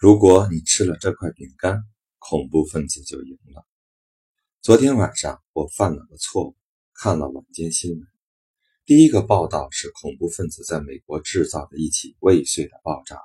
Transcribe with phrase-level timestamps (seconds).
[0.00, 1.84] 如果你吃了这块饼干，
[2.18, 3.66] 恐怖分子就赢了。
[4.62, 6.56] 昨天晚上我犯了个错误，
[6.94, 8.00] 看了晚间新闻，
[8.86, 13.24] 第一个报道是恐怖分子在美国制造的一起未遂的爆炸案，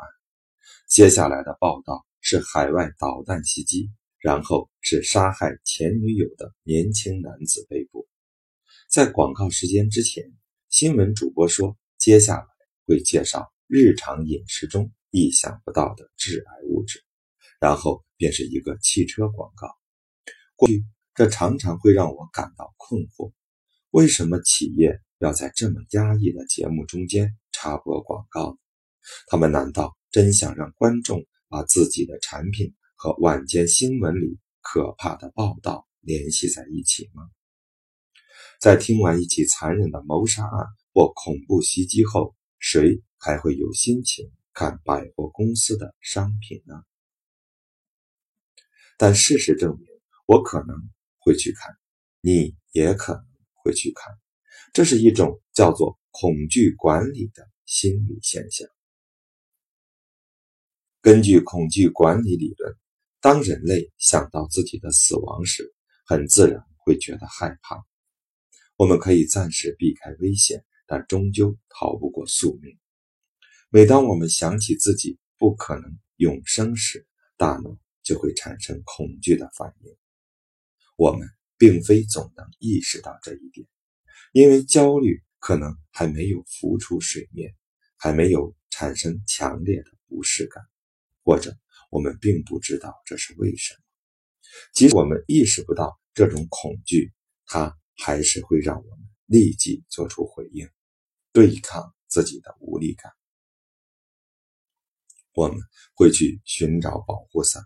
[0.90, 3.90] 接下来的报道是海外导弹袭击，
[4.20, 8.06] 然后是杀害前女友的年轻男子被捕。
[8.90, 10.30] 在广告时间之前，
[10.68, 12.46] 新闻主播说接下来
[12.86, 14.92] 会介绍日常饮食中。
[15.16, 17.02] 意想不到的致癌物质，
[17.62, 19.70] 然后便是一个汽车广告。
[20.58, 23.32] 过去这常常会让我感到困惑：
[23.92, 28.60] 为什么企业要在这么压抑的节目中间插播广告？
[29.28, 37.24] 他们难道真想让观众把自己的产品和晚间新闻里可怕的报道联系在一起吗？
[38.60, 44.30] 在听完一起残忍的谋杀案或恐怖袭击后，谁还会有心情？
[44.56, 46.82] 看百货公司的商品呢？
[48.98, 49.86] 但事实证明，
[50.26, 50.78] 我可能
[51.18, 51.78] 会去看，
[52.22, 54.18] 你也可能会去看。
[54.72, 58.66] 这是一种叫做恐惧管理的心理现象。
[61.02, 62.78] 根据恐惧管理理论，
[63.20, 65.76] 当人类想到自己的死亡时，
[66.06, 67.86] 很自然会觉得害怕。
[68.78, 72.80] 我们可以暂时避开危险，但终究逃不过宿命。
[73.70, 79.94] 每当我们想起自己不可能永生时，大脑就会产生恐惧的反应。
[80.96, 83.68] 我们并非总能意识到这一点，
[84.32, 87.54] 因为焦虑可能还没有浮出水面，
[87.98, 90.64] 还没有产生强烈的不适感，
[91.24, 91.54] 或者
[91.90, 93.80] 我们并不知道这是为什么。
[94.74, 97.12] 即使我们意识不到这种恐惧，
[97.46, 100.70] 它还是会让我们立即做出回应，
[101.34, 103.12] 对抗自己的无力感。
[105.36, 105.58] 我们
[105.94, 107.62] 会去寻找保护伞，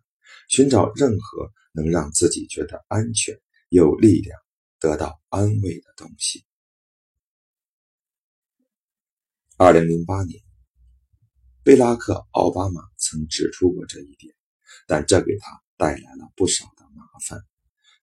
[0.48, 3.39] 寻找任何能让自己觉得安全、
[3.70, 4.39] 有力量、
[4.80, 6.44] 得到安慰的东西。
[9.56, 10.41] 二零零八年，
[11.63, 14.34] 贝拉克·奥巴马曾指出过这一点，
[14.88, 17.40] 但这给他带来了不少的麻烦。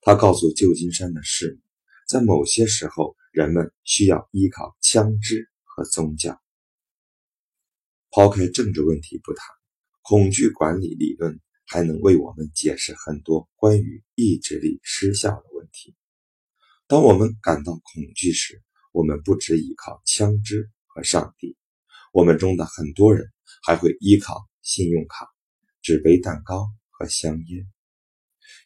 [0.01, 1.61] 他告诉旧金山的市民，
[2.07, 6.41] 在某些时候，人们需要依靠枪支和宗教。
[8.11, 9.56] 抛开政治问题不谈。
[10.09, 15.97] 恐惧管理理论还能为我们解释很多关于意志力失效的问题。
[16.87, 18.63] 当我们感到恐惧时，
[18.93, 21.57] 我们不只依靠枪支和上帝，
[22.13, 23.33] 我们中的很多人
[23.65, 25.27] 还会依靠信用卡、
[25.83, 27.67] 纸杯蛋糕和香烟。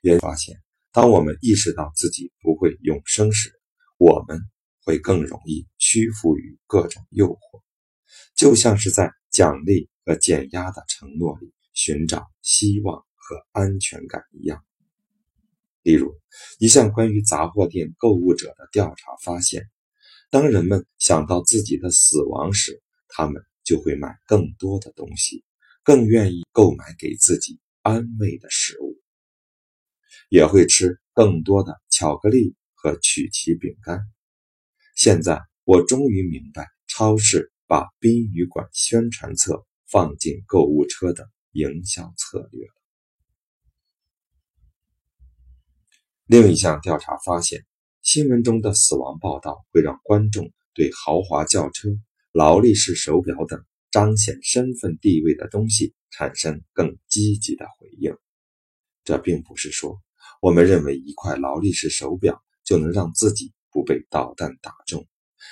[0.03, 0.61] 也发现，
[0.93, 3.59] 当我们意识到自己不会永生时，
[3.97, 4.39] 我们
[4.85, 7.63] 会更容易屈服于各种诱惑，
[8.35, 9.89] 就像是在奖励。
[10.05, 14.65] 和减压的承诺里寻找希望和安全感一样。
[15.83, 16.13] 例如，
[16.59, 19.71] 一项关于杂货店购物者的调查发现，
[20.29, 25.45] 当人们想到自己的死亡时，他们就会买更多的东西，
[25.85, 29.01] 更愿意购买给自己安慰的食物，
[30.29, 34.01] 也会吃更多的巧克力和曲奇饼干。
[34.97, 39.65] 现在，我终于明白超市把殡仪馆宣传册。
[39.93, 42.65] 放进购物车的营销策略。
[46.27, 47.67] 另一项调查发现，
[48.01, 51.89] 新闻中的死亡报道会让观众对豪华轿车、
[52.31, 58.17] 劳力士手表等彰显身份地位的东西产生更积极的回应。
[59.03, 60.01] 这并不是说
[60.41, 65.05] 我们认为一块劳力士手表就能让自己不被导弹打中，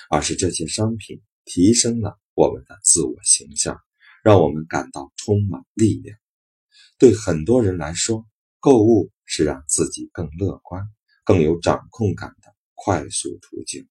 [0.09, 3.77] 而是这些商品提升了我们的自我形象。
[4.21, 6.17] 让我们感到充满力量。
[6.97, 8.27] 对很多人来说，
[8.59, 10.83] 购物是让自己更乐观、
[11.23, 13.87] 更有掌控感的快速途径。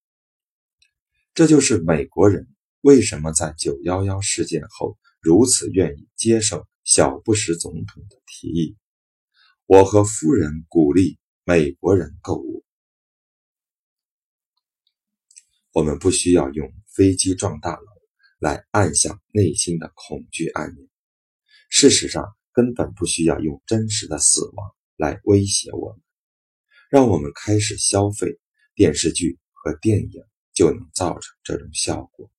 [1.32, 2.46] 这就是美国人
[2.82, 8.76] 为什么在九幺幺事件后如此愿意接受小布什总统的提议。
[9.64, 12.66] 我和夫人鼓励美国人购物。
[15.72, 17.86] 我们不需要用飞机撞大楼。
[18.40, 20.86] 来按下内心的恐惧按钮。
[21.68, 26.00] 事实上，根本不需要用真实的死亡来威胁我们。
[26.88, 28.38] 让我们开始消费
[28.76, 30.22] 电视剧和电影，
[30.54, 32.30] 就能造成这种效果。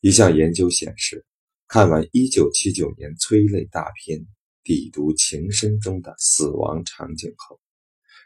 [0.00, 1.24] 一项研究显示，
[1.68, 4.18] 看完1979年催泪大片
[4.64, 7.60] 《帝都情深》中的死亡场景后，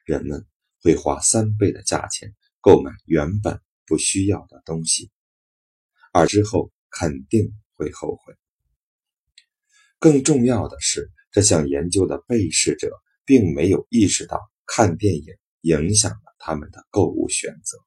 [0.06, 0.46] 人们
[0.80, 5.10] 会花三倍的价钱购买原本不需要的东西。
[6.12, 8.34] 而之后肯定会后悔。
[9.98, 12.90] 更重要的是，这项研究的被试者
[13.24, 15.24] 并没有意识到看电影
[15.62, 17.78] 影响了他们的购物选择。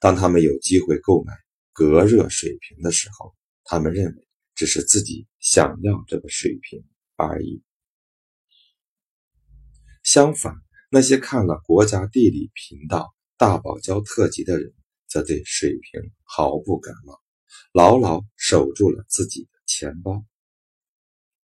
[0.00, 1.32] 当他们有机会购买
[1.72, 3.34] 隔热水瓶的时候，
[3.64, 6.84] 他们认为只是自己想要这个水瓶
[7.16, 7.62] 而已。
[10.02, 10.54] 相反，
[10.90, 14.72] 那些看了国家地理频道大堡礁特辑的人，
[15.08, 17.18] 则对水瓶毫不感冒，
[17.72, 20.24] 牢牢守住了自己的钱包。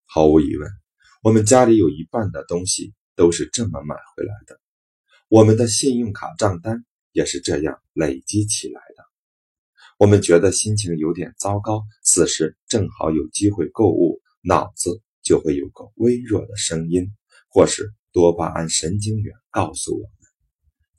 [0.06, 0.70] 毫无疑问，
[1.24, 4.60] 我们家里有一半的东西都是这么买回来的。
[5.30, 9.06] 我们的信用卡账单也是这样累积起来的。
[9.98, 17.14] 我们觉得心情有点糟糕，此时正好有机会购物，脑子就会有个微弱的声音，
[17.48, 20.10] 或是多巴胺神经元告诉我们：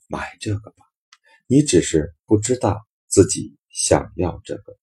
[0.07, 0.82] 买这个吧。
[1.53, 4.75] 你只是不知道自己想要这个。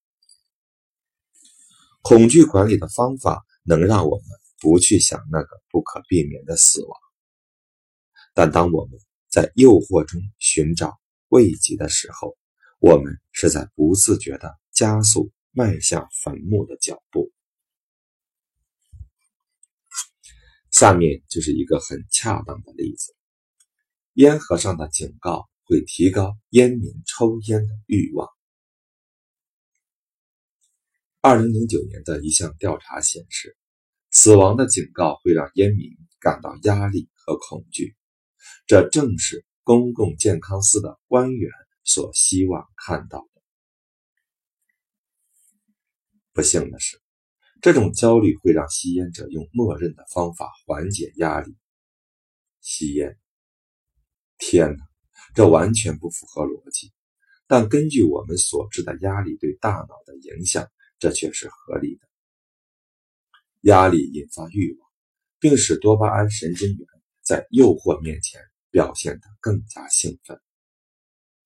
[2.00, 3.44] 恐惧管理的方法。
[3.62, 4.26] 能让我们
[4.58, 6.98] 不去想那个不可避免的死亡，
[8.34, 12.36] 但当我们在诱惑中寻找慰藉的时候，
[12.80, 17.30] 我们是在不自觉地加速迈向坟墓的脚步。
[20.70, 23.14] 下面就是一个很恰当的例子：
[24.14, 28.28] 烟盒上的警告会提高烟民抽烟的欲望。
[31.20, 33.56] 二零零九年的一项调查显示，
[34.10, 37.94] 死亡的警告会让烟民感到压力和恐惧。
[38.66, 41.52] 这正是公共健康司的官员
[41.84, 43.42] 所希望看到的。
[46.32, 47.00] 不幸的是，
[47.60, 51.54] 这种焦虑会让吸烟者用默认的方法缓解压力——
[52.60, 53.16] 吸烟。
[54.36, 54.89] 天哪，
[55.34, 56.92] 这完全不符合逻辑。
[57.46, 60.68] 但根据我们所知的压力对大脑的影响。
[61.00, 62.06] 这却是合理的。
[63.62, 64.90] 压力引发欲望，
[65.38, 66.86] 并使多巴胺神经元
[67.22, 68.38] 在诱惑面前
[68.70, 70.38] 表现得更加兴奋。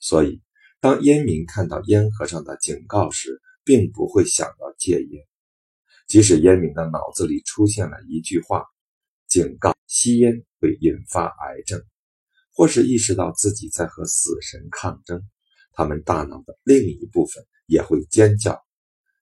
[0.00, 0.42] 所以，
[0.80, 5.24] 当烟民看到烟盒上的警告时，并不会想到戒烟。
[6.08, 8.64] 即使烟民的脑子里出现了一句话，
[9.28, 11.80] 警告吸烟会引发癌症，
[12.54, 15.28] 或是意识到自己在和死神抗争，
[15.72, 18.64] 他们大脑的另一部分也会尖叫。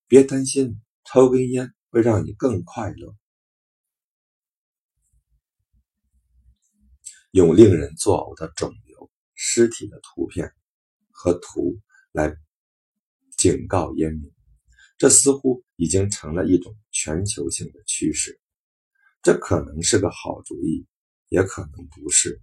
[0.07, 3.17] 别担心，抽根烟会让你更快乐。
[7.31, 10.53] 用令人作呕的肿瘤、尸体的图片
[11.11, 11.81] 和图
[12.13, 12.37] 来
[13.39, 14.31] 警告烟民，
[14.99, 18.39] 这似乎已经成了一种全球性的趋势。
[19.23, 20.87] 这可能是个好主意，
[21.31, 22.39] 也可能不是。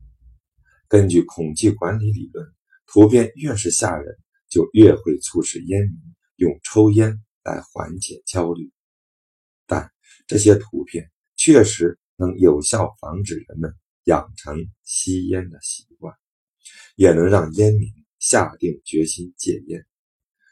[0.90, 2.46] 根据恐惧管理理论，
[2.86, 4.18] 图片越是吓人，
[4.50, 5.94] 就越会促使烟民
[6.36, 7.24] 用抽烟。
[7.42, 8.70] 来缓解焦虑，
[9.66, 9.92] 但
[10.28, 16.14] 这些图片确实能有效防止人们养成吸烟的习惯，
[16.96, 19.84] 也能让烟民下定决心戒烟。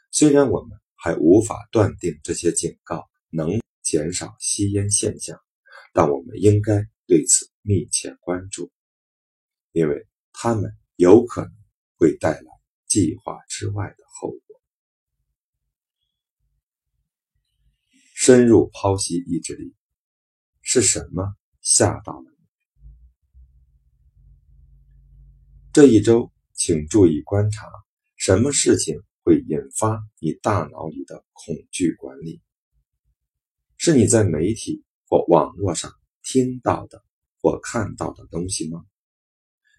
[0.09, 5.37] 虽然我们还无法断定这些警告能减少吸烟现象，
[5.93, 8.71] 但我们应该对此密切关注，
[9.71, 10.07] 因为
[10.39, 11.51] 他们有可能
[11.95, 12.51] 会带来
[12.85, 14.61] 计划之外的后果。
[18.13, 19.73] 深入剖析意志力
[20.61, 22.37] 是什么吓到了你？
[25.73, 27.67] 这一周，请注意观察
[28.15, 32.43] 什么事情会引发你大脑里的恐惧管理？
[33.77, 35.91] 是你在媒体或网络上
[36.21, 37.03] 听到的
[37.41, 38.85] 或看到的东西吗？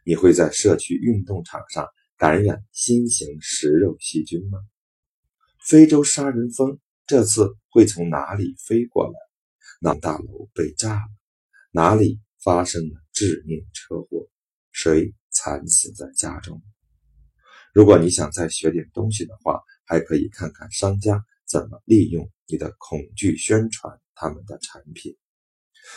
[0.08, 1.86] 你会在社区运动场上
[2.16, 4.58] 感染新型食肉细菌吗？
[5.60, 6.78] 非洲杀人蜂？
[7.06, 9.12] 这次会从哪里飞过来？
[9.82, 11.10] 那大楼被炸了，
[11.72, 14.26] 哪里发生了致命车祸？
[14.72, 16.62] 谁惨死在家中？
[17.74, 25.14] 如果你想再学点东西的话，还可以看看商家怎么利用你的恐惧宣传他们的产品。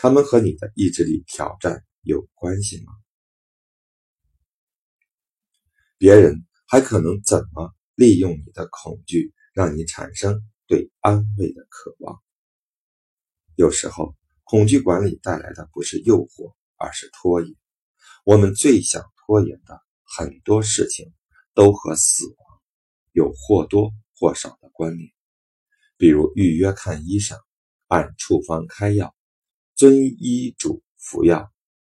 [0.02, 2.92] 他们和你的意志力挑战有关系吗？
[6.02, 10.42] 别人还可能怎么利用你的恐惧，让你产生？
[10.66, 12.20] 对安慰的渴望，
[13.54, 17.54] 有时候恐惧管理带来的不是诱惑，而是拖延。
[18.24, 21.12] 我们最想拖延的很多事情，
[21.54, 22.36] 都和死亡
[23.12, 25.08] 有或多或少的关联。
[25.96, 27.38] 比如预约看医生、
[27.86, 29.14] 按处方开药、
[29.76, 31.48] 遵医嘱服药、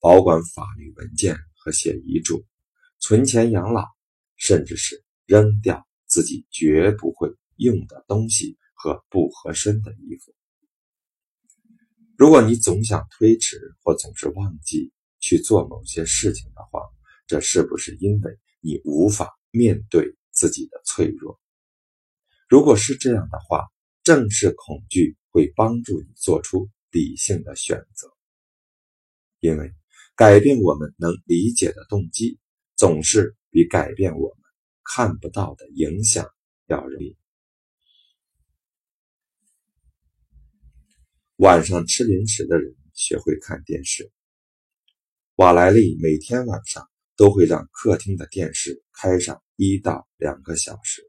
[0.01, 2.45] 保管法律文件和写遗嘱、
[2.99, 3.87] 存钱养老，
[4.43, 8.59] 甚至是扔掉自己绝不会用的东西。
[8.83, 10.35] 和不合身的衣服。
[12.19, 16.81] 如果你总想推迟或总是忘记去做某些事情的话，
[17.29, 21.41] 这是不是因为你无法面对自己的脆弱？
[22.49, 23.69] 如果是这样的话，
[24.03, 28.13] 正是恐惧会帮助你做出理性的选择，
[29.39, 29.73] 因为
[30.17, 32.41] 改变我们能理解的动机，
[32.75, 34.39] 总是比改变我们
[34.83, 36.27] 看不到的影响
[36.67, 37.17] 要容易。
[41.37, 44.11] 晚上吃零食的人学会看电视。
[45.35, 51.03] 瓦莱丽每天晚上都会让客厅的电视开上一到两个小时，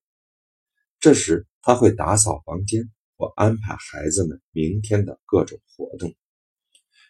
[0.99, 6.13] 这时他会打扫房间或安排孩子们明天的各种活动，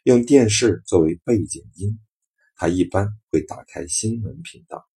[0.04, 2.00] 用电视作为背景音。
[2.56, 4.88] 他一般会打开新闻频道，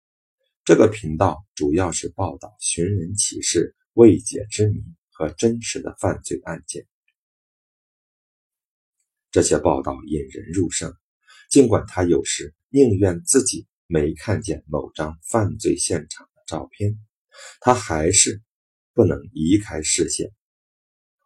[0.67, 4.83] 这个频道主要是报道寻人启事、未解之谜
[5.13, 6.89] 和真实的犯罪案件。
[9.31, 10.93] 这些报道引人入胜，
[11.49, 16.99] 尽管他有时宁愿自己没看见某张犯罪现场的照片，
[17.61, 18.43] 他还是
[18.93, 20.33] 不能移开视线。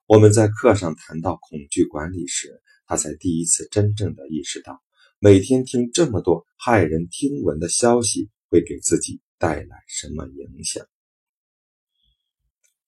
[0.05, 4.83] 我们在课上谈到恐惧管理时，他才第一次真正的意识到，
[5.19, 10.87] 每天听这么多骇人听闻的消息会给自己带来什么影响。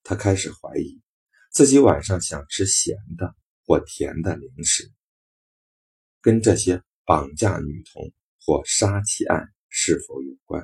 [0.03, 1.01] 他开始怀疑
[1.51, 4.93] 自己晚上想吃咸的或甜的零食。
[6.21, 10.63] 跟这些绑架女童或杀妻案是否有关？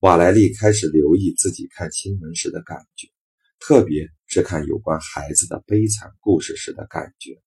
[0.00, 3.08] 瓦莱丽开始留意自己看新闻时的感觉，
[3.58, 7.42] 特别是看有关孩子的悲惨故事时的感觉。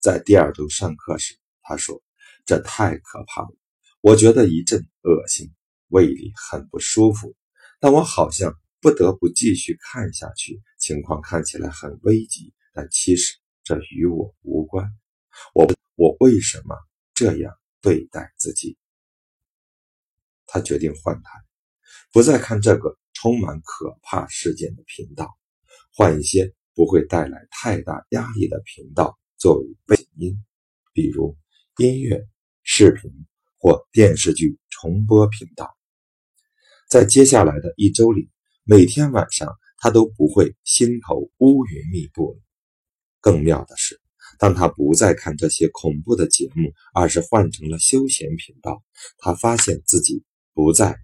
[0.00, 2.02] 在第二周上课时，他说
[2.44, 3.56] ：“这太可怕了，
[4.00, 5.50] 我觉得一阵恶心，
[5.88, 7.34] 胃里很不舒服，
[7.80, 10.62] 但我好像不得不继续看下去。
[10.78, 14.86] 情况看起来很危急，但其实这与我无关。”
[15.54, 16.76] 我我为什么
[17.14, 18.76] 这样对待自己？
[20.46, 21.30] 他决定换台，
[22.12, 25.38] 不再看这个充满可怕事件的频道，
[25.94, 30.44] 换一些不会带来太大压力的频道作为背景音，
[30.92, 31.36] 比如
[31.76, 32.26] 音乐、
[32.64, 33.12] 视频
[33.58, 35.77] 或电视剧重播频道。
[36.88, 38.30] 在接下来的一周里，
[38.64, 42.40] 每天晚上他都不会心头乌云密布了。
[43.20, 44.00] 更妙的是。
[44.38, 48.84] 当他不再看这些恐怖的节目，而是换成了休闲频道，
[49.18, 50.96] 他发现自己不再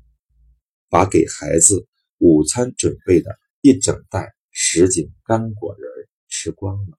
[0.89, 1.89] 把给孩子
[2.19, 5.91] 午餐准备的一整袋什锦干果仁
[6.29, 6.99] 吃光了。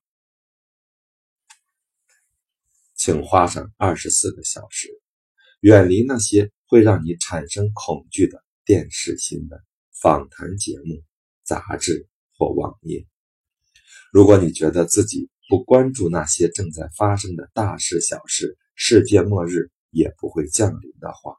[2.94, 4.88] 请花上二十四个小时，
[5.60, 9.60] 远离那些会让你产生恐惧的电视新闻、
[9.92, 11.04] 访谈节目、
[11.44, 13.06] 杂志或网页。
[14.12, 21.36] 如果你觉得自己，不关注那些正在发生的大事小事，世界末日也不会降临的话，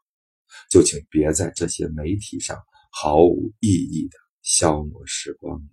[0.71, 5.67] 就请别在这些媒体上毫无意义的消磨时光。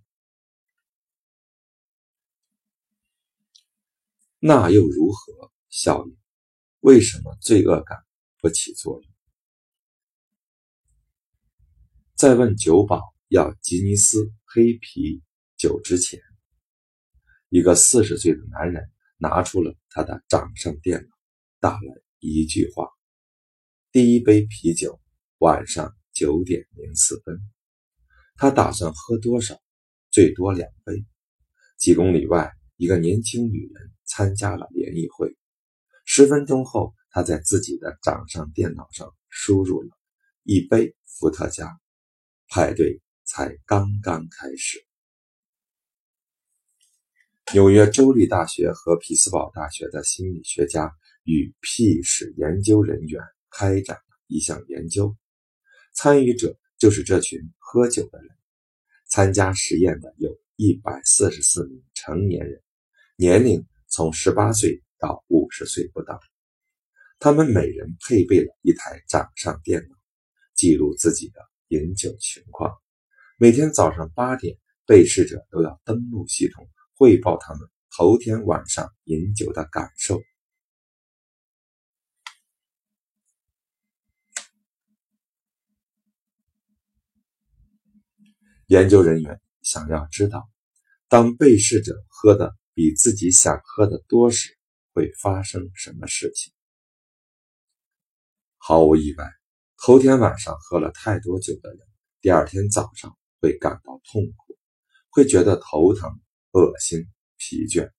[4.40, 5.52] 那又如何？
[5.68, 6.16] 效应？
[6.80, 7.98] 为什么罪恶感
[8.40, 9.13] 不起作用？
[12.24, 15.22] 在问酒保要吉尼斯黑啤
[15.58, 16.18] 酒之前。
[17.50, 21.08] 一个四十岁的男人拿出了他的掌上电脑，
[21.60, 22.88] 打了一句话
[23.92, 24.98] ：“第一杯啤酒，
[25.36, 27.38] 晚上九点零四分。”
[28.36, 29.60] 他打算喝多少？
[30.10, 31.04] 最多两杯。
[31.76, 35.36] 几公里外，一个年轻女人参加了联谊会。
[36.06, 39.90] 十分钟后，他在自己的掌上电脑上输入了
[40.42, 41.78] 一杯伏特加。
[42.54, 44.78] 派对才刚刚开始。
[47.52, 50.88] 纽约州立大学和匹兹堡大学的心理学家
[51.24, 53.20] 与屁史研究人员
[53.50, 55.16] 开展了一项研究，
[55.94, 58.30] 参与者就是这群喝酒的人。
[59.08, 62.62] 参加实验的有一百四十四名成年人，
[63.16, 66.16] 年龄从十八岁到五十岁不等。
[67.18, 69.96] 他们每人配备了一台掌上电脑，
[70.54, 71.40] 记录自己的
[71.74, 72.72] 饮酒情况。
[73.36, 76.68] 每天早上八点，被试者都要登录系统。
[76.96, 80.22] 汇报他们头天晚上饮酒的感受。
[88.66, 90.48] 研究人员想要知道，
[91.08, 94.56] 当被试者喝的比自己想喝的多时，
[94.92, 96.52] 会发生什么事情。
[98.56, 99.28] 毫无意外，
[99.86, 101.80] 头天晚上喝了太多酒的人，
[102.22, 104.56] 第二天早上会感到痛苦，
[105.10, 106.10] 会觉得头疼。
[106.52, 107.90] 恶心、疲倦，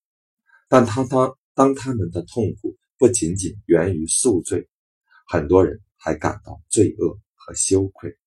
[0.68, 4.68] 但他当当他们的痛苦不仅仅源于宿醉，
[5.28, 8.18] 很多人还感到罪恶和羞愧，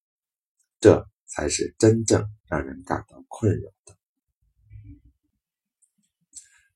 [0.79, 3.97] 这才是真正让人感到困扰的。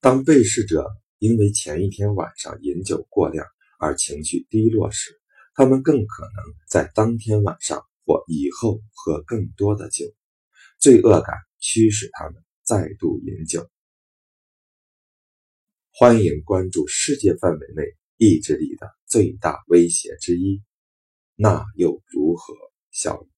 [0.01, 3.47] 当被试者因为前一天晚上饮酒过量
[3.79, 5.22] 而情绪低落时，
[5.55, 10.07] 他们更可能在当天晚上或以后喝更多的酒，
[10.79, 13.69] 罪恶感驱使他们再度饮酒。
[15.91, 17.83] 欢迎关注世界范围内
[18.17, 20.63] 意志力的最大威胁之一，
[21.35, 22.55] 那又如何
[22.91, 23.29] 效应？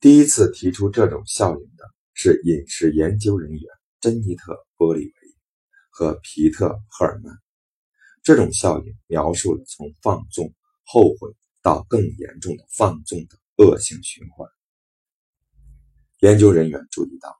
[0.00, 3.62] 第一次提出这种效应的是饮食研究人员
[4.00, 5.12] 珍妮特·波利维
[5.90, 7.36] 和皮特·赫尔曼。
[8.28, 10.52] 这种效应描述了从放纵、
[10.84, 14.46] 后悔到更严重的放纵的恶性循环。
[16.18, 17.34] 研究人员注意到，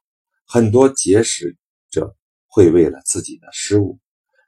[0.47, 1.59] 很多节食
[1.91, 2.17] 者
[2.47, 4.01] 会为了自己的失误，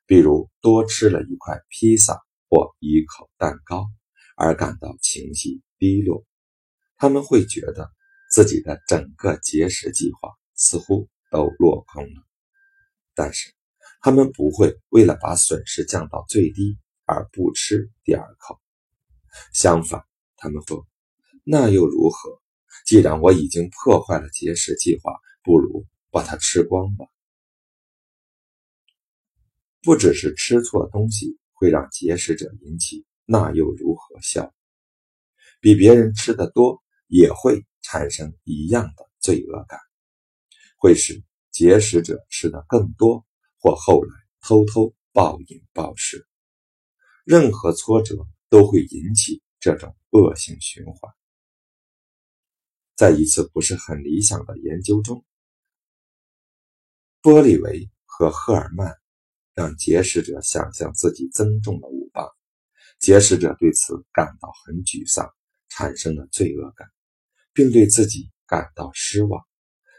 [0.07, 2.19] 比如多吃了一块披萨
[2.49, 3.87] 或一口蛋糕，
[4.35, 6.25] 而感到情绪低落。
[6.97, 7.93] 他们会觉得
[8.31, 12.27] 自己的整个节食计划似乎都落空了，
[13.15, 13.60] 但是。
[14.01, 18.59] 他们不会为了把损失降到最低而不吃第二口，
[19.53, 20.03] 相反，
[20.37, 20.87] 他们说
[21.45, 22.41] ：“那又如何？
[22.87, 27.05] 既然我已经破坏了节食计划，不如把它吃光吧。”
[29.83, 34.55] 不只是吃错东西会让节食者引起“那又如何”笑，
[35.61, 39.79] 比别人吃的多也会产生一样的罪恶感，
[40.79, 43.27] 会使节食者吃的更多。
[43.61, 46.27] 或后来偷偷暴饮暴食，
[47.25, 48.17] 任何挫折
[48.49, 51.13] 都会引起这种恶性循环。
[52.97, 55.25] 在一次不是很理想的研究中，
[57.21, 58.97] 波利维和赫尔曼
[59.55, 62.27] 让节食者想象自己增重了五磅，
[62.99, 65.31] 节食者对此感到很沮丧，
[65.69, 66.89] 产生了罪恶感，
[67.53, 69.47] 并对自己感到失望，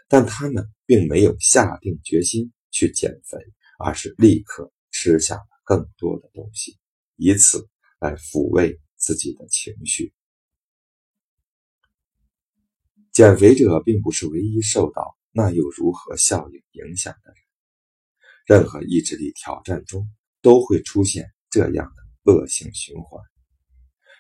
[0.08, 2.52] 但他们并没有下定决心。
[2.72, 3.38] 去减肥，
[3.78, 6.80] 而是立刻吃下了更多的东西，
[7.16, 10.14] 以此来抚慰自己的情绪。
[13.12, 17.44] 减肥者并不是唯一受到“那又如何”效应影响的人，
[18.46, 20.10] 任何意志力挑战中
[20.42, 23.22] 都会出现这样的恶性循环。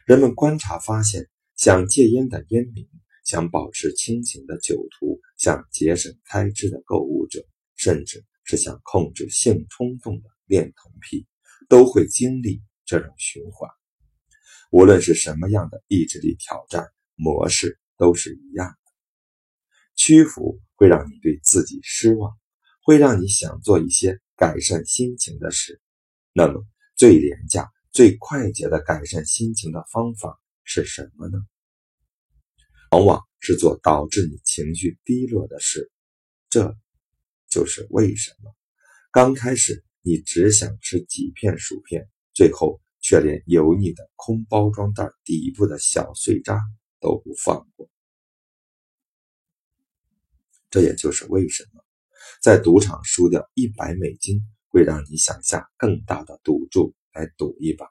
[0.06, 2.86] 人们观察发现，想戒烟的烟民，
[3.24, 8.26] 想保持清醒的酒徒，想节省开支的购物者，甚至。
[8.44, 11.28] 是想控制性冲动的恋童癖，
[11.70, 13.70] 都会经历这种循环。
[14.72, 18.76] 无论是什么样的意志力挑战模式，都是一样的。
[19.96, 22.38] 屈服会让你对自己失望，
[22.84, 25.82] 会让你想做一些改善心情的事。
[26.34, 31.38] 那么，最廉价、最快捷的改善心情的方法是什么呢？
[32.92, 35.92] 往往是做导致你情绪低落的事。
[36.50, 36.76] 这。
[37.52, 38.56] 就是为什么
[39.12, 46.62] 刚开始你只想吃几片薯片，最后却连油腻的空包装袋底部的小碎渣
[47.02, 47.90] 都不放过。
[50.70, 51.84] 这也就是为什么
[52.42, 57.86] 在赌场输掉一百美金会让你想下更大的赌注来赌一把。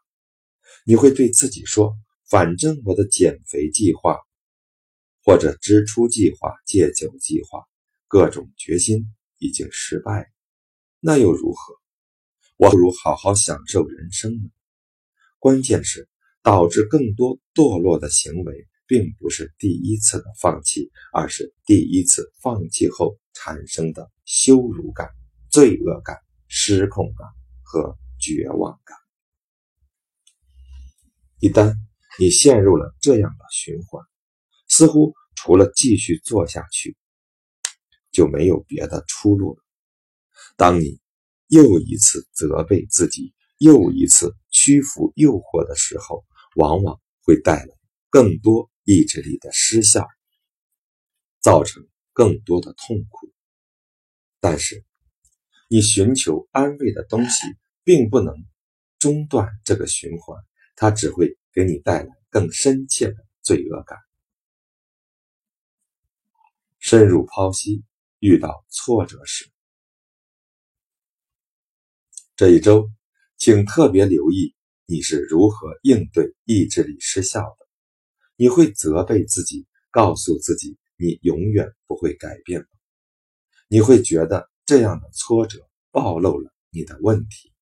[0.86, 1.94] 你会对自己说
[2.30, 4.16] ：“反正我的减肥计划
[5.22, 7.62] 或者支出计划、戒酒计划，
[8.08, 10.31] 各种决心。”已经失败，
[11.00, 11.74] 那又如何？
[12.59, 14.50] 我不如好好享受人生呢。
[15.38, 16.09] 关键是，
[16.42, 25.09] 导致更多堕落的行为，并不是第一次的放弃，而是第一次放弃后产生的羞辱感、
[25.50, 27.26] 罪恶感、失控感
[27.62, 28.98] 和绝望感。
[31.38, 31.74] 一旦
[32.18, 34.05] 你陷入了这样的循环，
[34.68, 36.94] 似乎除了继续做下去。
[38.12, 39.62] 就没有别的出路了。
[40.56, 41.00] 当你
[41.48, 46.24] 又一次责备自己，又一次屈服诱惑的时候，
[46.56, 47.74] 往往会带来
[48.08, 50.06] 更多意志力的失效，
[51.40, 53.32] 造成更多的痛苦。
[54.40, 54.84] 但是，
[55.68, 57.46] 你寻求安慰的东西
[57.84, 58.34] 并不能
[58.98, 60.42] 中断这个循环，
[60.74, 63.98] 它只会给你带来更深切的罪恶感。
[66.78, 67.84] 深入剖析。
[68.20, 69.50] 遇到挫折时，
[72.37, 72.87] 这一周，
[73.38, 74.54] 请特别留意
[74.85, 77.66] 你是如何应对意志力失效的。
[78.37, 82.66] 你会责备自己，告诉自己你永远不会改变吗？
[83.68, 87.54] 你会觉得这样的挫折暴露了你的问题：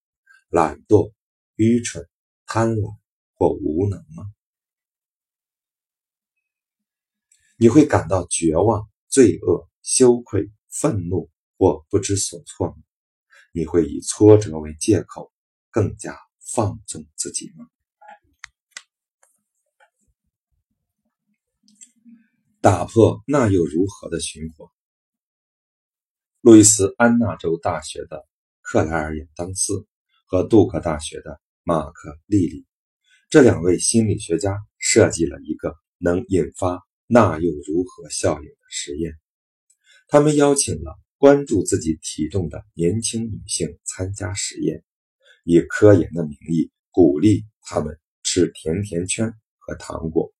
[0.48, 1.12] 懒惰、
[1.54, 2.08] 愚蠢、
[2.46, 2.98] 贪婪
[3.34, 4.24] 或无能吗？
[7.56, 12.76] 你会感到绝望、罪恶、羞愧、愤怒或不知所措？
[13.52, 15.32] 你会以挫折为借口，
[15.70, 17.66] 更加放纵自己吗？
[22.60, 24.68] 打破那又如何的循环？
[26.42, 28.28] 路易斯安那州大学的
[28.60, 29.86] 克莱尔·亚当斯
[30.26, 32.66] 和杜克大学的马克·利里
[33.30, 39.18] 这两位心理学家设计了一个能引发那又如何效应的实验。
[40.08, 44.82] 他们邀请了关注自己体重的年轻女性参加实验，
[45.44, 50.32] 以科研的名义鼓励他们吃甜甜圈和糖果。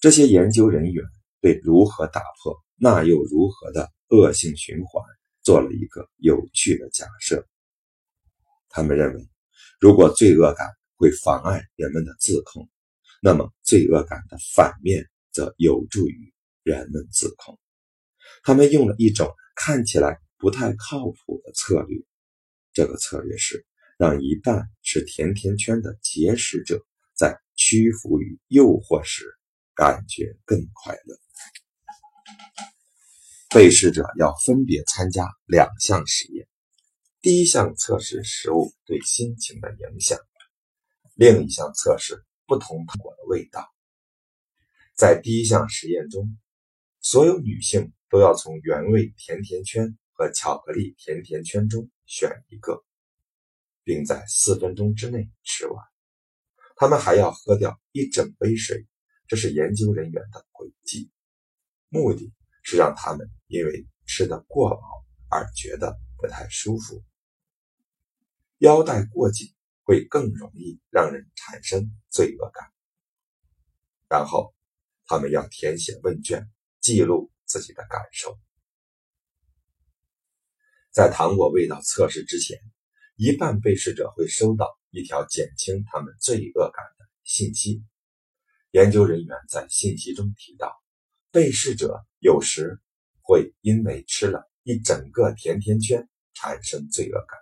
[0.00, 1.04] 这些研究人员。
[1.40, 5.04] 对如何打破那又如何的恶性循环
[5.40, 7.46] 做了一个有趣的假设。
[8.68, 9.28] 他们认为，
[9.78, 12.68] 如果罪恶感会妨碍人们的自控，
[13.22, 17.56] 那么罪恶感的反面则有助于人们自控。
[18.48, 22.02] 他们用了一种看起来不太靠谱的策略，
[22.72, 23.66] 这个策略是
[23.98, 26.82] 让一半是甜甜圈的节食者
[27.14, 29.26] 在屈服于诱惑时
[29.74, 31.18] 感觉更快乐。
[33.50, 36.48] 被试者要分别参加两项实验，
[37.20, 40.18] 第一项测试食物对心情的影响，
[41.16, 43.68] 另一项测试不同糖果的味道。
[44.94, 46.38] 在第一项实验中，
[47.02, 52.84] 所有女性都要从原味甜甜圈和巧克力甜甜圈中选一个，
[53.84, 55.84] 并在四分钟之内吃完。
[56.76, 58.86] 他们还要喝掉一整杯水，
[59.26, 61.10] 这是研究人员的诡计，
[61.88, 62.32] 目的。
[62.70, 64.82] 是让他们因为吃得过饱
[65.30, 67.02] 而觉得不太舒服。
[68.58, 72.70] 腰带过紧会更容易让人产生罪恶感。
[74.06, 74.54] 然后，
[75.06, 76.46] 他们要填写问卷，
[76.78, 78.38] 记录自己的感受。
[80.92, 82.58] 在糖果味道测试之前，
[83.16, 87.82] 一半被试者会收到一条减轻他们罪恶感的信息。
[88.70, 90.72] 研究人员在信息中提到。
[91.30, 92.80] 被试者有时
[93.20, 97.38] 会因为吃了一整个甜甜圈产生罪恶感，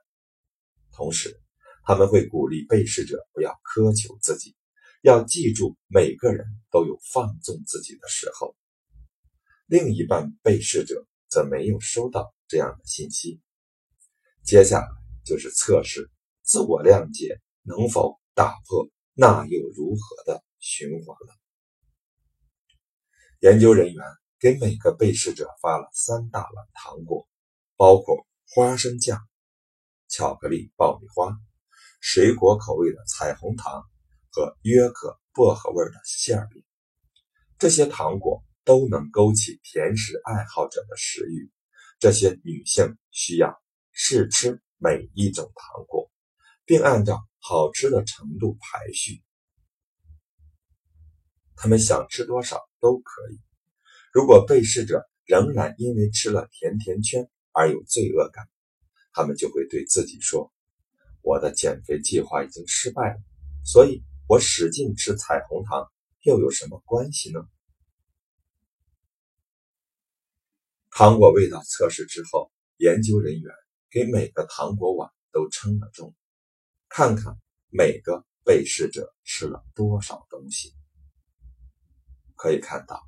[0.91, 1.41] 同时
[1.85, 4.57] 他们会鼓励被试者不要苛求自己，
[5.03, 8.57] 要记住每个人都有放纵自己的时候。
[9.67, 13.41] 另一半被试者则没有收到这样的信息。
[14.45, 14.87] 接下来
[15.25, 16.09] 就是测试
[16.43, 21.35] 自我谅解能否打破那又如何的循环了。
[23.41, 24.05] 研究人员
[24.39, 27.29] 给每个被试者发了三大碗糖果，
[27.77, 29.19] 包括花生酱、
[30.07, 31.37] 巧克力爆米花、
[32.01, 33.83] 水果口味的彩虹糖
[34.31, 36.63] 和约克薄荷味的馅饼。
[37.59, 41.51] 这些糖果都能勾起甜食爱好者的食欲。
[42.01, 46.11] 这些女性需要试吃每一种糖果，
[46.67, 49.23] 并按照好吃的程度排序。
[51.55, 53.41] 他们想吃多少都可以。
[54.13, 58.47] 如果被试者仍然因为吃了甜甜圈而有罪恶感，
[59.13, 60.53] 他们就会对自己说
[61.23, 63.23] ：“我的减肥计划已经失败了，
[63.65, 65.91] 所以我使劲吃彩虹糖
[66.23, 67.41] 又有什么关系呢？”
[70.99, 73.55] 糖果味道测试之后，研究人员
[73.91, 76.15] 给每个糖果碗都称了重，
[76.89, 77.37] 看看
[77.69, 80.73] 每个被试者吃了多少东西。
[82.35, 83.07] 可以看到，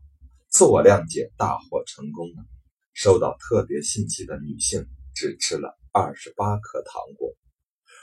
[0.50, 2.44] 自我谅解大获成功了。
[2.92, 7.34] 收到特别信息的女性只吃了二十八颗糖果，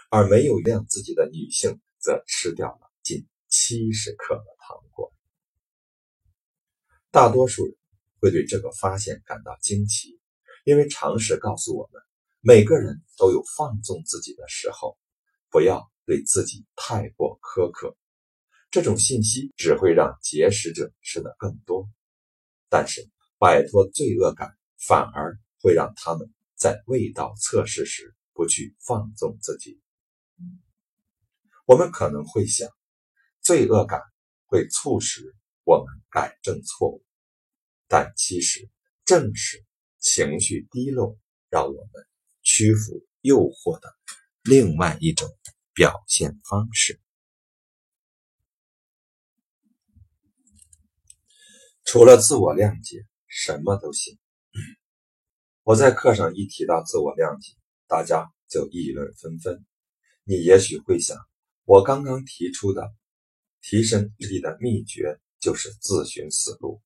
[0.10, 5.14] 而没有谅自己的女性则吃掉了近七十克的糖果。
[7.12, 7.76] 大多数人
[8.26, 10.20] 会对这个发现感到惊奇，
[10.64, 12.02] 因为常识告诉我们，
[12.42, 14.98] 每个人都有放纵自己的时候，
[15.52, 17.96] 不要对自己太过苛刻。
[18.72, 21.88] 这种信息只会让节食者吃得更多，
[22.68, 23.08] 但是
[23.38, 24.58] 摆脱罪恶感
[24.88, 29.80] 反而会让他们在味道测试时不去放纵自己。
[31.68, 32.68] 我们可能会想，
[33.44, 34.02] 罪恶感
[34.48, 37.05] 会促使我们改正错误，
[37.88, 38.70] 但其实
[39.06, 39.64] 正是
[40.00, 41.18] 情绪低落
[41.50, 42.08] 让我们
[42.42, 43.96] 屈服诱惑的
[44.44, 45.30] 另外一种
[45.74, 47.00] 表现方式。
[51.84, 54.18] 除了自我谅解，什么都行。
[55.64, 57.56] 我在课上一提到自我谅解，
[57.88, 59.64] 大家就议论纷纷。
[60.24, 61.18] 你也许会想，
[61.64, 62.92] 我刚刚提出的
[63.62, 66.82] 提升毅力的秘诀就是自寻死路。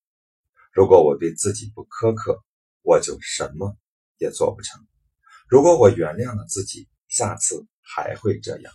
[0.72, 2.44] 如果我对自己不苛刻，
[2.82, 3.76] 我就什么
[4.18, 4.86] 也做不成。
[5.48, 8.72] 如果我原谅了自己，下次还会这样。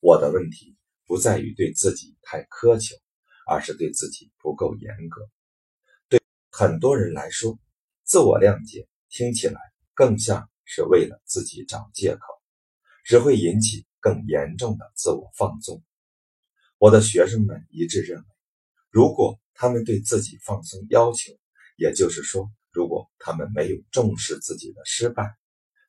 [0.00, 2.96] 我的问题不在于对自己太苛求，
[3.46, 5.30] 而是对自己不够严格。
[6.08, 7.56] 对很多人来说，
[8.02, 9.60] 自我谅解听起来
[9.94, 12.20] 更像是为了自己找借口，
[13.04, 15.80] 只会引起更严重的自我放纵。
[16.78, 18.26] 我的学生们一致认为，
[18.90, 21.32] 如果他们对自己放松要求，
[21.76, 25.34] 也就是说，如果他们没有重视自己的失败，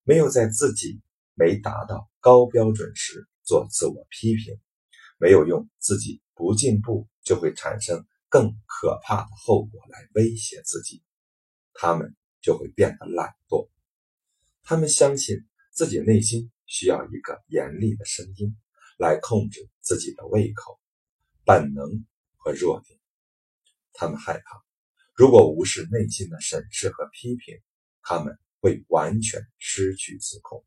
[0.04, 1.02] 没有在自己
[1.34, 4.58] 没达到高标准时做自我批评，
[5.20, 11.04] 没有用自己不进步就会产生更可怕的后果来威胁自己，
[11.74, 13.70] 他们就会变得懒惰。
[14.64, 18.56] 他们相信自己内心需要一个严厉的声音
[18.98, 20.80] 来控制自己的胃口、
[21.46, 22.06] 本能
[22.38, 22.97] 和弱点。
[24.00, 24.64] 他们害怕，
[25.16, 27.60] 如果无视内心的审视和批评，
[28.04, 30.64] 他们会完全失去自控。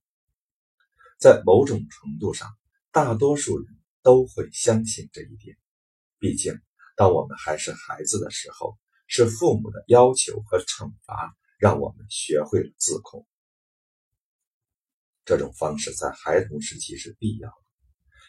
[1.21, 2.49] 在某种程度上，
[2.91, 3.67] 大多数人
[4.03, 5.57] 都会相信这一点。
[6.19, 6.61] 毕竟，
[6.97, 13.25] 当我们还是孩子的时候，是父母的要求和惩罚让我们学会了自控。
[15.25, 17.55] 这种方式在孩童时期是必要的，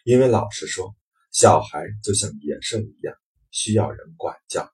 [0.03, 0.95] 因为老师说，
[1.31, 3.15] 小孩就像野兽一样，
[3.49, 4.71] 需要人管教。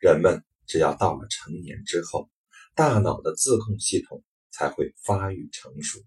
[0.00, 2.30] 人们只要到了成年之后，
[2.74, 6.04] 大脑的自控系统才会发育成熟。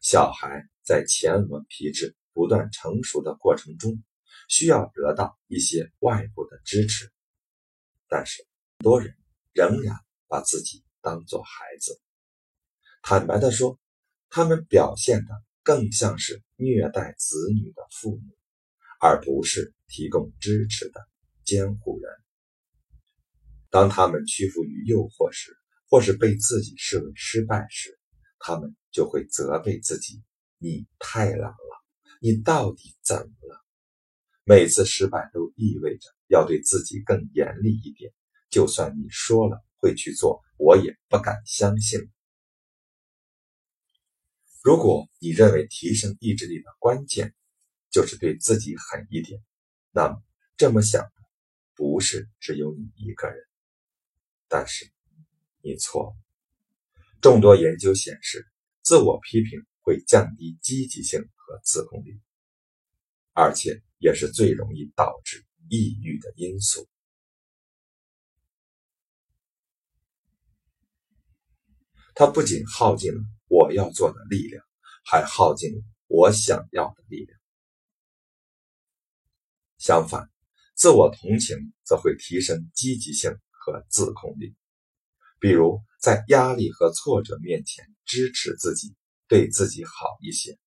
[0.00, 4.02] 小孩在前额皮质不断成熟的过程中，
[4.48, 7.12] 需要得到一些外部的支持。
[8.08, 8.46] 但是，
[8.78, 9.14] 很多人
[9.52, 9.94] 仍然
[10.28, 12.00] 把自己当作孩子。
[13.02, 13.78] 坦白地说，
[14.30, 18.34] 他们表现的更像是虐待子女的父母，
[19.00, 21.06] 而不是提供支持的
[21.44, 22.21] 监护人。
[23.72, 25.56] 当他们屈服于诱惑时，
[25.88, 27.98] 或是被自己视为失败时，
[28.38, 30.22] 他们就会责备自己
[30.60, 31.84] ：“你太懒了，
[32.20, 33.64] 你到底怎么了？”
[34.44, 38.12] 每次失败都意味着要对自己更严厉一点。
[38.50, 41.98] 就算你说了会去做，我也不敢相信。
[44.62, 47.34] 如果你认为提升意志力的关键
[47.90, 49.42] 就是对自己狠一点，
[49.92, 50.22] 那么
[50.58, 51.12] 这么想的
[51.74, 53.51] 不是只有你一个人。
[54.54, 54.92] 但是，
[55.62, 56.16] 你错了。
[57.22, 58.46] 众多研究显示，
[58.82, 62.20] 自我批评会降低积极性和自控力，
[63.32, 66.86] 而且也是最容易导致抑郁的因素。
[72.14, 74.62] 它不仅耗尽了我要做的力量，
[75.02, 77.40] 还耗尽了我想要的力量。
[79.78, 80.30] 相反，
[80.74, 83.34] 自我同情则会提升积极性。
[83.64, 84.56] 和自控力，
[85.38, 88.96] 比如在压力和挫折面前支持自己，
[89.28, 90.58] 对自己好一些。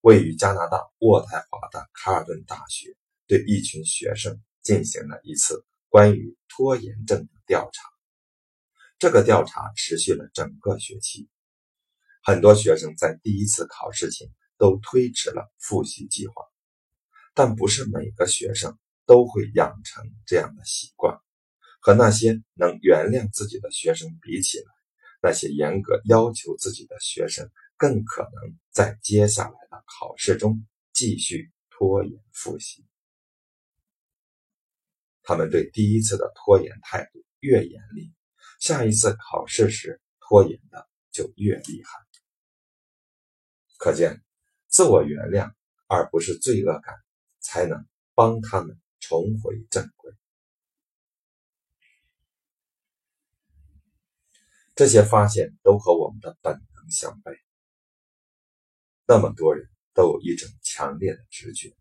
[0.00, 7.82] 位于加拿大渥太华的卡尔顿大学对一群学生进行了一次关于拖延症的调查。
[9.00, 11.28] 这个调查持续了整个学期，
[12.22, 16.44] 很多学生在第一次考试前都推迟了复习计划，
[17.34, 21.18] 但不是每个学生都会养成这样的习惯。
[21.88, 24.66] 和那些能原谅自己的学生比起来，
[25.22, 32.84] 那些严格要求自己的学生更可能在接下来的考试中继续拖延复习。
[35.22, 38.12] 他们对第一次的拖延态度越严厉，
[38.60, 41.90] 下一次考试时拖延的就越厉害。
[43.78, 44.22] 可见，
[44.66, 45.54] 自我原谅
[45.86, 46.94] 而不是罪恶感，
[47.40, 50.12] 才能帮他们重回正轨。
[54.78, 57.36] 这些发现都和我们的本能相悖。
[59.08, 61.74] 那么多人都有一种强烈的直觉，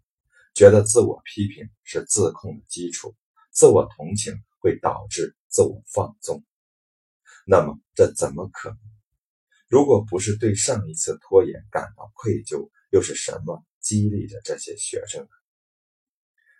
[0.55, 3.13] 觉得自我批评是自控的基础，
[3.51, 6.43] 自我同情会导致自我放纵。
[7.45, 8.79] 那么这怎么可能？
[9.67, 15.29] 如果不是对上一次拖延感到愧疚，又是什么激励着这些学生呢？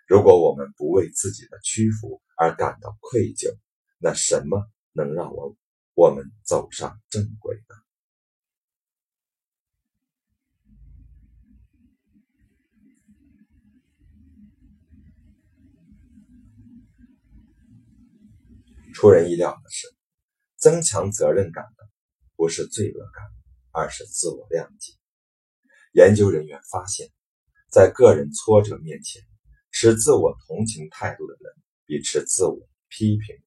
[0.06, 3.52] 如果我们不为自己的屈服而感到愧疚，
[3.98, 5.56] 那什么能让我？
[5.98, 7.74] 我们走上正轨的？
[18.94, 19.88] 出人意料的是，
[20.54, 21.90] 增强责任感的
[22.36, 23.24] 不是罪恶感，
[23.72, 24.92] 而是自我谅解。
[25.94, 27.10] 研究人员发现，
[27.72, 29.20] 在个人挫折面前，
[29.72, 31.52] 持自我同情态度的人，
[31.86, 33.42] 比持自我批评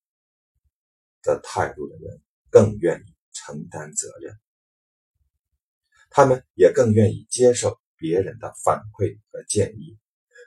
[1.21, 4.37] 的态度的人更愿意承担责任。
[6.11, 9.97] 他们也更愿意接受别人的反馈和建议，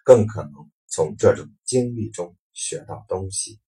[0.05, 0.53] 更可能
[0.87, 3.61] 从这种经历中学到东西。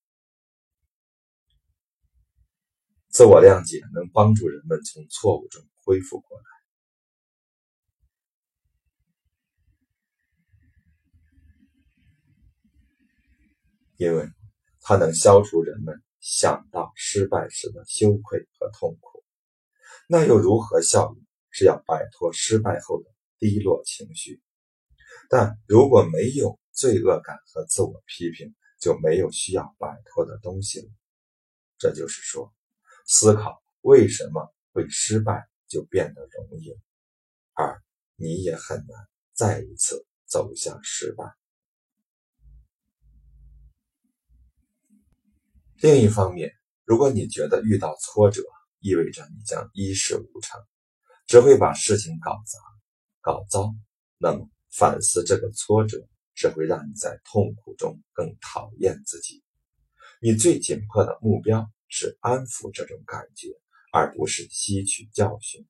[3.09, 6.45] 自我谅解能帮助人们从错误中恢复过来，
[13.97, 14.29] 因为
[14.83, 19.23] 它能消除人们想到失败时的羞愧和痛苦。
[20.09, 21.25] 那又如何效力？
[21.51, 23.09] 是要摆脱失败后的
[23.39, 24.43] 低落情绪，
[25.31, 30.89] 但如果没有罪恶感和自我批评，就没有需要摆脱的东西了。
[31.79, 32.53] 这就是说，
[33.07, 36.77] 思考为什么会失败就变得容易，
[37.55, 37.83] 而
[38.17, 41.25] 你也很难再一次走向失败。
[45.79, 46.53] 另一方面，
[46.85, 48.43] 如果你觉得遇到挫折
[48.81, 50.59] 意味着你将一事无成，
[51.27, 52.59] 只会把事情搞砸、
[53.21, 53.75] 搞糟。
[54.17, 59.43] 那么，反思这个挫折只会让你在痛苦中更讨厌自己。
[60.23, 63.49] 你最紧迫的目标是安抚这种感觉，
[63.93, 65.67] 而不是吸取教训。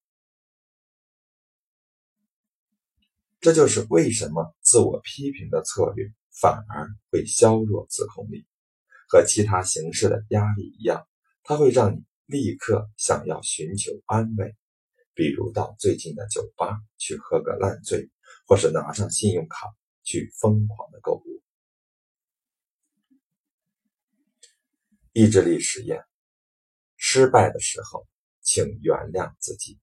[3.40, 8.46] 这就是为什么自我批评的策略反而会削弱自控力。
[9.08, 11.06] 和其他形式的压力一样，
[11.42, 14.56] 它会让你立刻想要寻求安慰。
[15.14, 18.10] 比如到最近的酒吧去喝个烂醉，
[18.46, 19.66] 或是拿上信用卡
[20.02, 21.42] 去疯狂的购物。
[25.12, 26.04] 意志力实验：
[26.96, 28.06] 失败的时候，
[28.42, 29.78] 请原谅自己。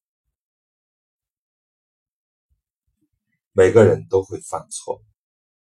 [3.50, 5.02] 每个人都会犯错，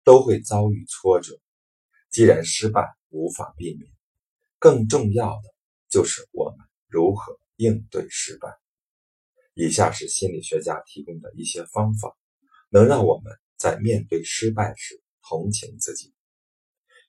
[0.03, 1.39] 都会遭遇挫折。
[2.09, 3.89] 既然失败无法避免，
[4.57, 5.53] 更重要的
[5.87, 8.49] 就是我们如何应对失败。
[9.53, 12.17] 以下是心理学家提供的一些方法，
[12.69, 16.11] 能让我们在面对失败时同情自己。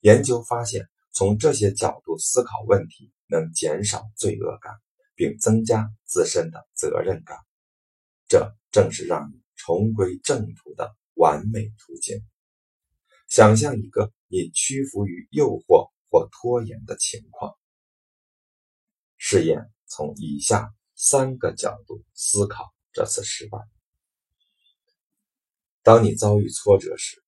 [0.02, 4.74] 研究发现，从这些角度思考问题能减少罪恶感，
[5.14, 7.38] 并增加自身的责任感。
[8.28, 12.20] 这正是让你重归正途的完美途径。
[13.26, 17.58] 想象一个你屈服于诱惑或拖延的情况。
[19.16, 20.72] 试验从以下。
[20.96, 23.58] 三个角度思考这次失败。
[25.82, 27.22] 当你遭遇挫折时，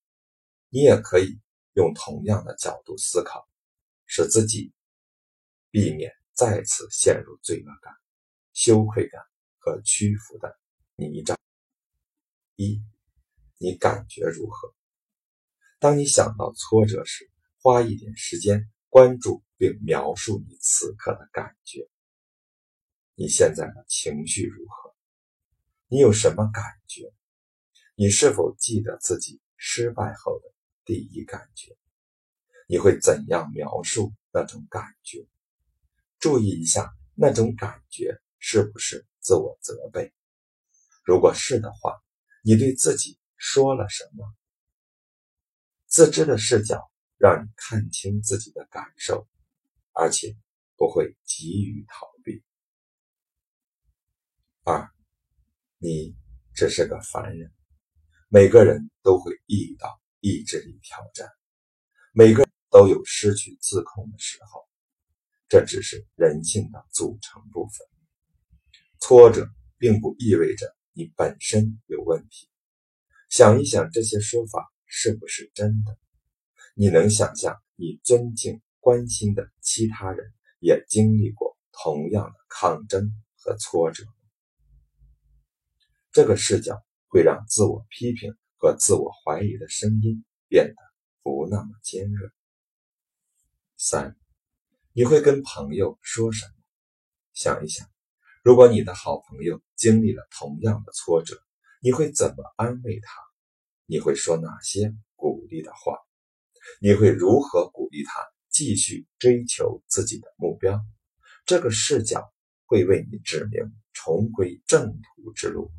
[0.68, 1.40] 你也可以
[1.74, 3.46] 用同样的角度思考，
[4.06, 4.72] 使自己
[5.72, 7.92] 避免再次陷入罪恶感、
[8.52, 9.20] 羞愧感
[9.58, 10.56] 和屈服的
[10.94, 11.36] 泥沼。
[12.54, 12.80] 一，
[13.58, 14.72] 你感觉如何？
[15.80, 17.28] 当你想到挫折时，
[17.60, 21.86] 花一点时间关注并描述你此刻的感觉。
[23.14, 24.96] 你现在的情绪如何？
[25.86, 27.12] 你有什么感觉？
[27.94, 30.50] 你是否记得自己失败后的
[30.86, 31.76] 第一感觉？
[32.66, 35.28] 你会怎样描述那种感觉？
[36.18, 40.10] 注意一下，那种感觉是不是自我责备？
[41.04, 42.02] 如果是的话，
[42.42, 44.24] 你对自己说了什么？
[45.84, 49.26] 自知的视角让你看清自己的感受，
[49.92, 50.36] 而且
[50.76, 52.42] 不会急于逃避。
[54.64, 54.90] 二，
[55.78, 56.14] 你
[56.54, 57.52] 只是个凡人，
[58.28, 61.28] 每个人都会遇到意志力挑战，
[62.12, 64.68] 每个人都有失去自控的时候，
[65.48, 67.86] 这只是人性的组成部分。
[68.98, 69.48] 挫折
[69.78, 72.48] 并不意味着你本身有问题。
[73.28, 75.96] 想一想这些说法是不是真的？
[76.78, 84.04] 你能想象你尊敬、关心的其他人也经历过同样的抗争和挫折？
[86.12, 90.74] 这个视角会让自我批评和自我怀疑的声音变得
[91.22, 92.28] 不那么尖锐。
[93.78, 94.14] 三，
[94.92, 96.52] 你会跟朋友说什么？
[97.32, 97.88] 想一想，
[98.42, 101.42] 如果你的好朋友经历了同样的挫折，
[101.80, 103.18] 你会怎么安慰他？
[103.86, 105.96] 你会说哪些鼓励的话？
[106.80, 110.80] 你会如何鼓励他继续追求自己的目标？
[111.44, 112.32] 这个视角
[112.64, 115.70] 会为你指明重归正途之路。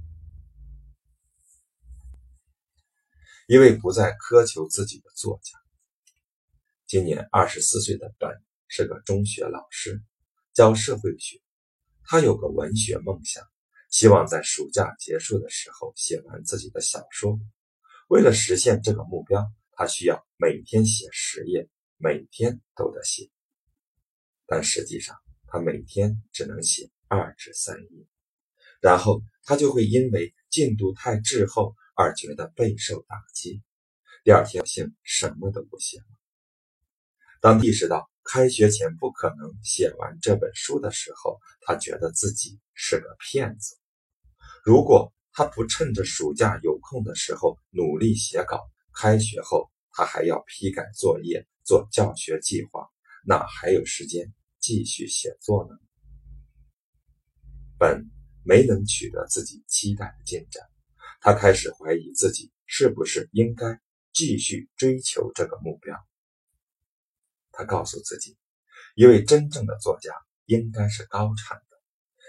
[3.47, 5.57] 一位不再苛求自己的作家，
[6.85, 8.29] 今年二十四岁的本
[8.67, 10.01] 是个中学老师，
[10.53, 11.41] 教社会学。
[12.03, 13.43] 他有个文学梦想，
[13.89, 17.39] 希望在暑假结束的时候写完自己的小说。
[18.09, 23.29] 为了实现这个目标，他需要每天写十页，每天都得写。
[24.47, 25.15] 但实际上，
[25.45, 28.07] 他每天只能写二至三页，
[28.81, 33.61] 然后他就会因为进度太滞后而觉得备受打击。
[34.23, 36.05] 第二天，性什么都不写了。
[37.39, 43.77] 当意识到开学前不可能写完这本书的时候，他觉得自己是个骗子。
[44.63, 48.67] 如果他不趁着暑假有空的时候努力写稿，
[48.99, 52.89] 开学后他还要批改作业、做教学计划，
[53.23, 55.77] 哪还有时间继续写作呢？
[57.77, 58.09] 本
[58.43, 60.63] 没能取得自己期待的进展，
[61.21, 63.79] 他开始怀疑自己是不是应该
[64.13, 65.95] 继续追求这个目标。
[67.51, 68.35] 他告诉自己，
[68.95, 70.11] 一位真正的作家
[70.45, 71.77] 应该是高产的，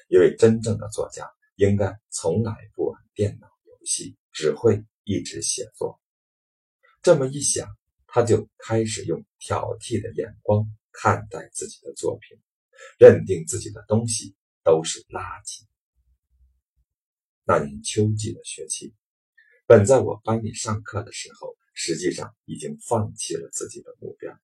[0.08, 1.30] 一位真正的作家。
[1.56, 6.00] 应该从来不玩电脑游戏，只会一直写作。
[7.08, 7.74] 这么一想，
[8.06, 12.38] 他就开始用挑剔的眼光看待自己的作品，
[12.98, 15.64] 认定自己的东西都是垃圾。
[17.44, 18.92] 那年秋季的学期，
[19.66, 24.38] 本在我班里上课的时候，实际上已经放弃了自己的目标。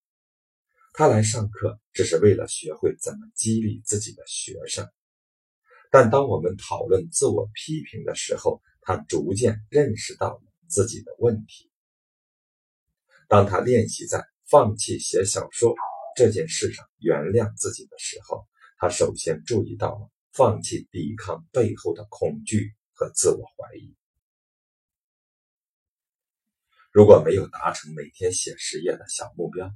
[0.95, 4.91] 他来上课只是为了学会怎么激励自己的学生。
[5.91, 11.71] 但当我们讨论自我批评的时候，他逐渐认识到了自己的问题。
[13.29, 15.75] 当他练习在放弃写小说
[16.17, 18.47] 这件事上原谅自己的时候，
[18.79, 23.95] 他首先注意到了放弃抵抗背后的恐惧和自我怀疑。
[26.93, 29.71] 如果没有达成每天写十页的小目标，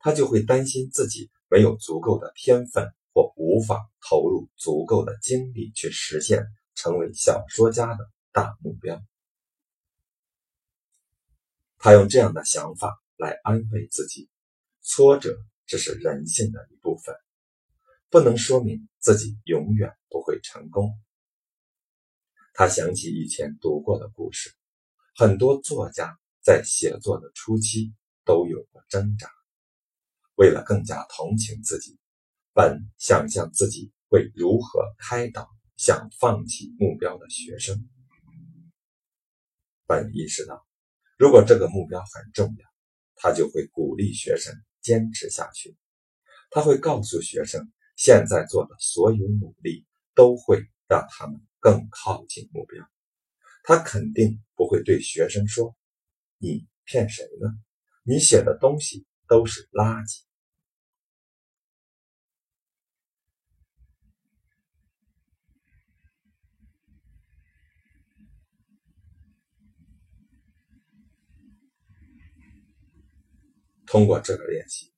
[0.00, 2.92] 他就会担心自己没有足够的天分。
[3.14, 8.98] 或无法投入足够的精力去实现成为小说家的大目标。
[11.84, 14.30] 他用这样的想法来安慰自己：
[14.82, 17.12] 挫折只是人性的一部分，
[18.08, 20.96] 不能说明自己永远不会成功。
[22.54, 24.54] 他想起以前读过的故事，
[25.16, 27.92] 很多作家在写作的初期
[28.24, 29.28] 都有过挣扎，
[30.36, 31.98] 为了更加同情自己。
[32.54, 37.88] 本想象自己会如何开导想放弃目标的学生。
[39.84, 40.64] 本意识到，
[41.22, 42.68] 如果这个目标很重要，
[43.14, 45.76] 他就会鼓励学生坚持下去。
[46.50, 52.84] 他会告诉学生，现在做的所有努力都会让他们更靠近目标。
[53.62, 55.76] 他肯定不会对学生说
[56.42, 57.50] ：“你骗谁呢？
[58.02, 60.22] 你写的东西都是垃圾。”
[73.92, 74.90] 通过这个练习，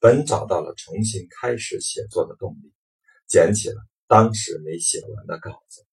[0.00, 2.74] 本找到了重新开始写作的动力，
[3.28, 3.76] 捡起了
[4.08, 5.86] 当时没写完的稿子。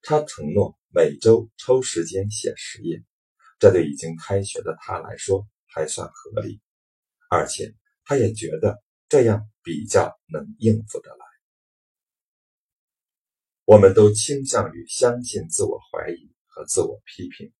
[0.00, 3.04] 他承诺每周抽时间写十页，
[3.58, 6.62] 这对已经开学的他来说还算合理，
[7.28, 7.74] 而且
[8.04, 11.26] 他也觉得这样比较能应付得来。
[13.66, 17.52] 我们都倾向于相信自我怀疑和自我批评，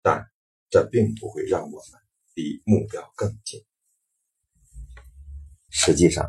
[0.00, 0.24] 但
[0.70, 2.00] 这并不会让我们
[2.32, 3.62] 离目标更近。
[5.76, 6.24] 实际上，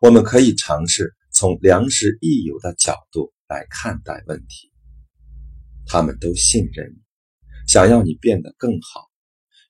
[0.00, 4.72] 我们可以尝试从良师益友的角度来看待问题。
[5.84, 7.02] 他们都信任你，
[7.68, 9.10] 想要你变得更好，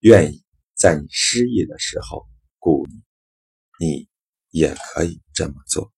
[0.02, 0.44] 愿意
[0.76, 2.26] 在你失意的时候
[2.60, 3.02] 鼓你。
[3.84, 4.08] 你
[4.50, 5.92] 也可以这么做。